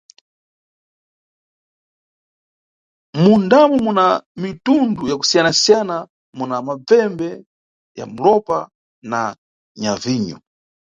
[3.21, 4.05] Mundamu muna
[4.43, 5.97] mitundu ya kusiyanasiyana,
[6.37, 7.29] muna mabvembe
[7.97, 8.57] ya mulopa
[9.11, 9.19] na
[9.81, 10.37] nyavinyu.